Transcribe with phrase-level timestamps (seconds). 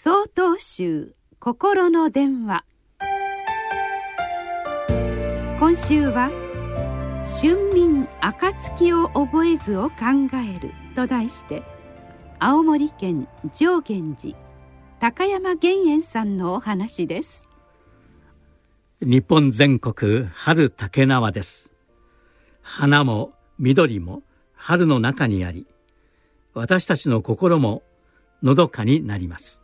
[0.00, 2.64] 総統集心の電話。
[5.58, 6.30] 今週は
[7.42, 9.96] 「春眠暁を覚えずを考
[10.34, 11.64] える」と題して
[12.38, 14.38] 青森県上源寺
[15.00, 17.48] 高山玄円さんのお話です。
[19.00, 21.72] 日本全国春竹縄です。
[22.62, 24.22] 花も緑も
[24.54, 25.66] 春の中にあり
[26.54, 27.82] 私たちの心も
[28.44, 29.60] のどかになります。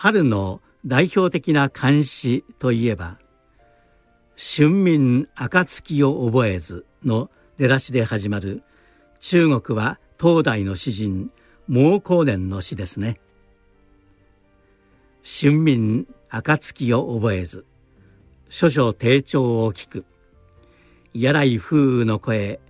[0.00, 3.18] 春の代表的な漢詩といえば
[4.38, 8.62] 「春眠暁を覚えず」の出だしで始まる
[9.18, 11.32] 中国は東大の詩人
[11.68, 13.18] 毛光年の詩ですね。
[15.24, 17.66] 春眠暁を覚えず
[18.50, 20.04] 諸々低調を聞く
[21.12, 22.60] やらい風雨の声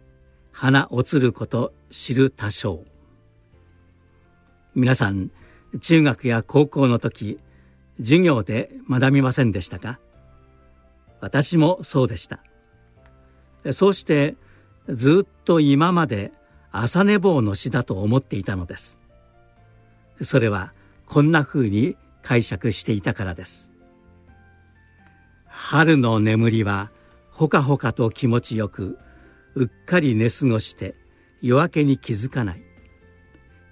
[0.51, 2.87] 花落つること知る多少
[4.75, 5.31] 皆さん
[5.81, 7.39] 中学や高校の時
[7.99, 9.99] 授業で学びませんでしたか？
[11.21, 12.41] 私もそうでした。
[13.73, 14.37] そうして
[14.89, 16.33] ずっと今まで
[16.71, 18.99] 朝寝坊の詩だと思っていたのです。
[20.23, 20.73] それは
[21.07, 23.73] こんなふうに解釈していたからです。
[25.47, 26.91] 春の眠りは
[27.31, 28.99] ほかほかと気持ちよく
[29.55, 30.95] うっかり寝過ごして
[31.43, 32.63] 夜明けに気づかない。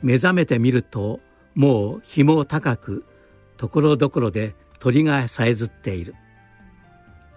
[0.03, 1.21] 目覚めてみると
[1.57, 3.05] もう日も高く
[3.57, 6.15] ところどころで鳥がさえずっている。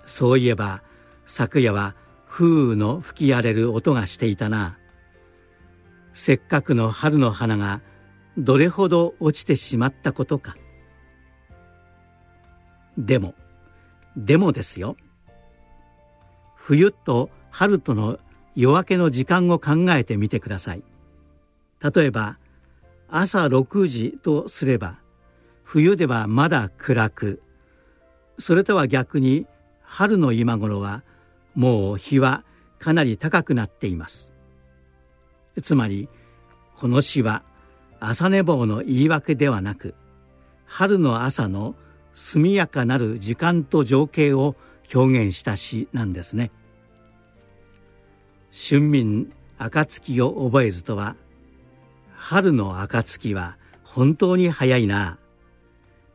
[0.05, 0.83] そういえば
[1.25, 1.95] 昨夜は
[2.27, 4.77] 風雨の吹き荒れる音がしていたな。
[6.13, 7.81] せっかくの春の花が
[8.37, 10.57] どれほど落ちてしまったことか。
[12.97, 13.35] でも
[14.17, 14.97] でもですよ。
[16.55, 18.19] 冬と春との
[18.53, 20.83] 夜明けの時間を考えてみてください。
[21.81, 22.37] 例えば
[23.11, 24.99] 朝6時とすれば
[25.63, 27.41] 冬ではまだ暗く。
[28.37, 29.45] それとは逆に
[29.81, 31.03] 春の今頃は
[31.55, 32.43] もう日は
[32.79, 34.33] かなり高くなっています。
[35.61, 36.09] つまり
[36.75, 37.43] この詩は
[37.99, 39.93] 朝寝坊の言い訳ではなく
[40.65, 41.75] 春の朝の
[42.13, 44.55] 速やかなる時間と情景を
[44.93, 46.51] 表現した詩なんですね。
[48.51, 51.15] 春眠暁を覚えずとは
[52.29, 55.17] 春の暁は本当に早いな。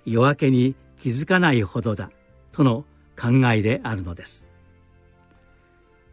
[0.07, 2.09] 夜明けに気づかないほどだ
[2.53, 2.85] との
[3.21, 4.47] 考えであるのです。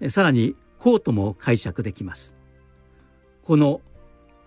[0.10, 2.34] さらにこうとも解釈できます。
[3.44, 3.82] この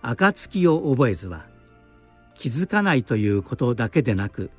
[0.01, 1.45] 暁を覚えずは
[2.33, 4.51] 気づかないということだけでなく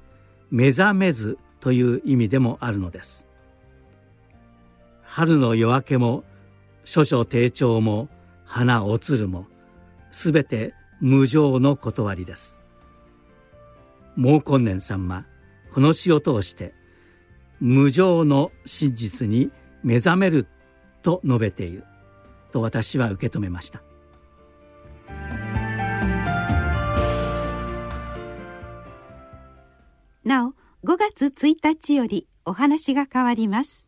[0.50, 3.26] 目覚めずという意味でもあるのです。
[5.02, 6.24] 春の夜明けも
[6.86, 8.08] 諸々低調も
[8.46, 9.44] 花おつるも
[10.10, 12.58] すべて無常の断りです。
[14.16, 15.26] 毛根年さんは
[15.72, 16.72] この詩を通して
[17.60, 19.50] 無常の真実に
[19.82, 20.46] 目覚める
[21.02, 21.84] と述べている
[22.50, 23.82] と私は受け止めました。
[30.24, 30.54] なお
[30.84, 33.85] 5月1日よりお話が変わります。